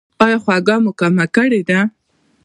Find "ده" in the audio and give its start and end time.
1.69-1.79